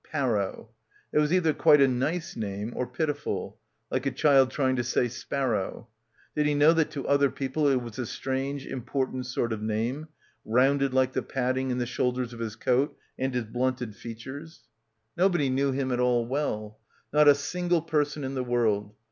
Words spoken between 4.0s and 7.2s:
a child trying to say sparrow. Did he know that to